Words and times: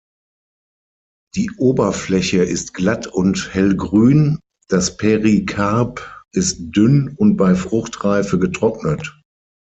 Die 1.35 1.51
Oberfläche 1.59 2.41
ist 2.43 2.73
glatt 2.73 3.05
und 3.05 3.53
hellgrün, 3.53 4.39
das 4.67 4.97
Perikarp 4.97 6.23
ist 6.31 6.71
dünn 6.75 7.13
und 7.17 7.37
bei 7.37 7.53
Fruchtreife 7.53 8.39
getrocknet. 8.39 9.15